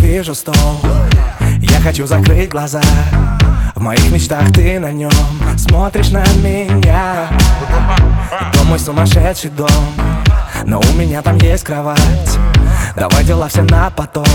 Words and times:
вижу 0.00 0.34
стол 0.34 0.54
Я 1.60 1.80
хочу 1.80 2.06
закрыть 2.06 2.50
глаза. 2.50 2.80
В 3.74 3.80
моих 3.80 4.10
мечтах 4.10 4.52
ты 4.52 4.78
на 4.80 4.90
нем 4.90 5.12
Смотришь 5.56 6.08
на 6.08 6.24
меня. 6.42 7.28
Дом 8.52 8.66
мой 8.66 8.78
сумасшедший 8.78 9.50
дом? 9.50 9.68
Но 10.64 10.80
у 10.80 10.92
меня 10.94 11.22
там 11.22 11.36
есть 11.38 11.64
кровать. 11.64 12.38
Давай 12.96 13.24
дела 13.24 13.48
все 13.48 13.62
на 13.62 13.90
потом. 13.90 14.26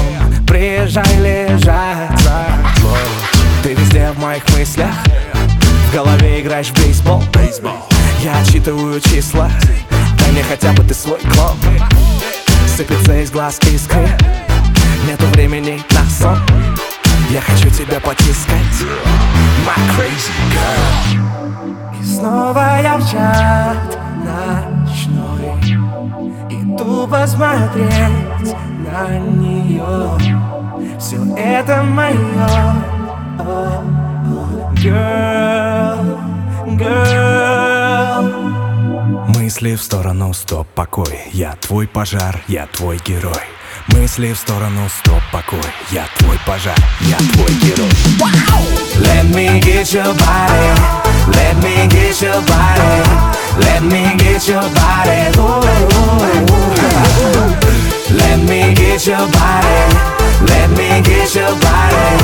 Приезжай 0.48 1.18
лежать. 1.18 2.28
Ты 3.64 3.74
везде 3.74 4.12
в 4.16 4.20
моих 4.20 4.48
мыслях. 4.50 4.94
В 5.90 5.94
голове 5.94 6.42
играешь 6.42 6.68
в 6.68 6.74
бейсбол. 6.80 7.24
Я 8.24 8.40
отчитываю 8.40 9.00
числа. 9.02 9.50
Дай 10.18 10.32
мне 10.32 10.44
хотя 10.44 10.72
бы 10.74 10.84
ты 10.84 10.94
свой 10.94 11.20
клон. 11.20 11.58
Сыпется 12.76 13.20
из 13.20 13.32
глаз 13.32 13.60
искры 13.72 14.08
Нету 15.08 15.26
времени 15.34 15.82
на 15.92 16.10
сон. 16.10 16.38
Я 17.30 17.42
хочу 17.42 17.70
тебя 17.70 18.00
потискать. 18.00 18.86
My 19.66 19.76
crazy 19.98 20.32
girl. 20.54 22.00
И 22.00 22.04
снова 22.06 22.80
я 22.82 22.98
в 22.98 23.12
чат 23.12 23.98
ночной. 24.24 25.78
Иду 26.50 27.08
посмотреть 27.08 28.56
на 28.90 29.20
нее 29.20 30.18
Все 31.00 31.18
это 31.36 31.84
мое 31.84 32.16
Girl, 34.76 36.18
girl. 36.78 38.24
Мысли 39.38 39.76
в 39.76 39.82
сторону, 39.84 40.34
стоп, 40.34 40.68
покой. 40.74 41.20
Я 41.34 41.56
твой 41.58 41.88
пожар, 41.88 42.42
я 42.48 42.68
твой 42.68 43.00
герой 43.06 43.44
Мысли 43.88 44.34
в 44.34 44.38
сторону, 44.38 44.90
стоп, 44.90 45.22
покой 45.32 45.60
Я 45.92 46.08
твой 46.18 46.40
пожар, 46.46 46.78
я 47.02 47.18
твой 47.34 47.54
герой 47.56 47.90
Let 49.00 49.26
me 49.26 49.60
get 49.60 49.92
your 49.94 50.14
body 50.14 50.74
Let 51.28 51.56
me 51.64 51.88
get 51.88 52.22
your 52.22 52.42
body 52.42 53.04
Let 53.58 53.82
me 53.82 54.16
get 54.18 54.48
your 54.48 54.62
body 54.62 55.32
Ooh. 55.38 55.64
Let 58.16 58.40
me 58.48 58.74
get 58.74 59.06
your 59.06 59.18
body 59.18 59.78
Let 60.48 60.70
me 60.72 61.02
get 61.02 61.36
your 61.36 61.56
body 61.60 62.18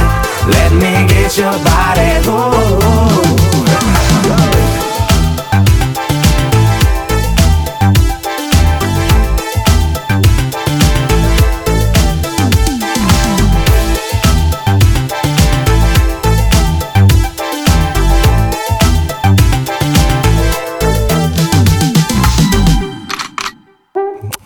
Let 0.48 0.72
me 0.74 1.08
get 1.08 1.38
your 1.38 1.58
body 1.64 2.28
Ooh. 2.28 3.29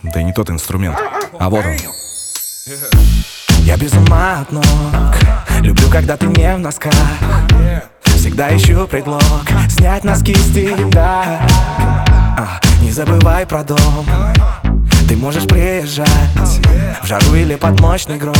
Да 0.03 0.19
и 0.19 0.23
не 0.23 0.33
тот 0.33 0.49
инструмент, 0.49 0.97
а 1.39 1.49
вот 1.49 1.65
он. 1.65 1.75
Я 3.59 3.77
без 3.77 3.93
ума 3.93 4.41
от 4.41 4.51
ног. 4.51 4.65
Люблю, 5.61 5.89
когда 5.89 6.17
ты 6.17 6.25
не 6.27 6.55
в 6.55 6.59
носках. 6.59 6.93
Всегда 8.03 8.55
ищу 8.55 8.85
предлог. 8.87 9.23
Снять 9.69 10.03
носки 10.03 10.35
с 10.35 10.53
тебя. 10.53 11.47
А, 12.37 12.59
Не 12.81 12.91
забывай 12.91 13.45
про 13.45 13.63
дом. 13.63 14.05
Ты 15.07 15.15
можешь 15.17 15.43
приезжать 15.43 16.07
В 17.01 17.05
жару 17.05 17.35
или 17.35 17.55
под 17.55 17.79
мощный 17.79 18.17
гром. 18.17 18.35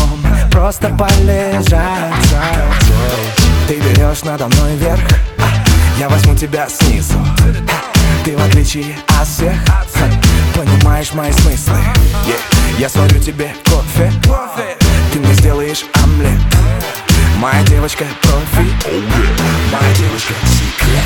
Просто 0.52 0.90
полежать. 0.90 2.14
Ты 3.68 3.80
берешь 3.80 4.24
надо 4.24 4.48
мной 4.48 4.76
вверх 4.76 5.00
Я 5.98 6.10
возьму 6.10 6.36
тебя 6.36 6.68
снизу. 6.68 7.18
Ты 8.26 8.36
в 8.36 8.42
отличие 8.46 8.98
от 9.20 9.28
всех 9.28 9.56
Понимаешь 10.56 11.14
мои 11.14 11.32
смыслы 11.32 11.78
yeah. 12.28 12.54
Я 12.80 12.90
сварю 12.90 13.20
тебе 13.20 13.54
кофе 13.66 14.12
Ты 15.12 15.20
мне 15.20 15.34
сделаешь 15.34 15.86
омлет 16.04 16.40
Моя 17.40 17.64
девочка 17.66 18.04
профи 18.22 18.68
Моя 19.72 19.94
девочка 19.96 20.34
секрет 20.46 21.04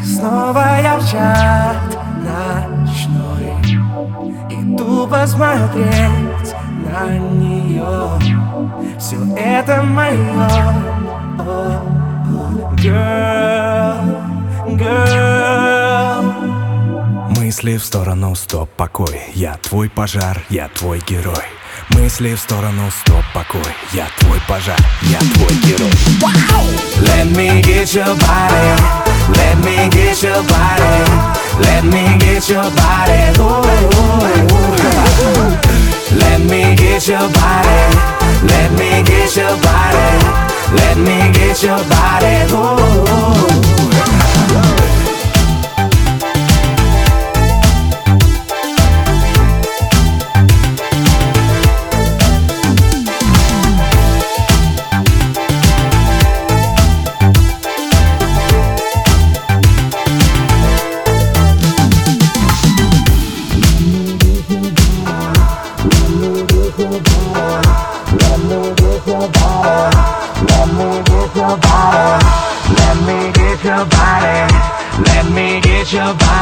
И 0.00 0.06
снова 0.06 0.80
я 0.80 0.96
в 0.98 1.10
чат 1.10 1.76
ночной 2.22 3.54
Иду 4.50 5.06
посмотреть 5.08 6.54
на 6.88 7.18
нее 7.18 8.10
Все 8.98 9.16
это 9.36 9.82
мое 9.82 10.16
Girl, 12.76 13.69
Мысли 17.50 17.78
в 17.78 17.84
сторону, 17.84 18.36
стоп, 18.36 18.70
покой 18.76 19.22
Я 19.34 19.56
твой 19.56 19.90
пожар, 19.90 20.40
я 20.50 20.68
твой 20.68 21.00
герой 21.00 21.42
Мысли 21.88 22.36
в 22.36 22.38
сторону, 22.38 22.88
стоп, 22.92 23.24
покой 23.34 23.74
Я 23.92 24.06
твой 24.20 24.38
пожар, 24.46 24.78
я 25.02 25.18
твой 25.18 25.52
герой 25.64 25.90
Let 27.00 27.26
me 27.32 27.60
get 27.60 27.92
your 27.92 28.14
body 28.14 28.76
Let 29.34 29.56
me 29.64 29.90
get 29.90 30.22
your 30.22 30.44
body 30.44 31.02
Let 31.58 31.82
me 31.82 32.16
get 32.20 32.48
your 32.48 32.70
body. 32.70 33.34
Let 36.12 36.40
me 36.48 36.76
get 36.76 37.08
your 37.08 37.28
body 37.30 37.80
Let 38.44 38.70
me 38.78 39.02
get 39.02 39.34
your 39.34 39.56
body 39.56 40.06
Let 40.72 40.96
me 40.98 41.32
get 41.32 41.60
your 41.64 41.82
body 41.88 43.69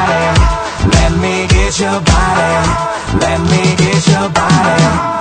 body. 0.08 0.41
Let 0.96 1.12
me 1.20 1.46
get 1.48 1.80
your 1.80 2.00
body. 2.00 2.52
Let 3.20 3.41
me 3.50 3.76
get 3.76 4.06
your 4.08 4.28
body. 4.30 5.17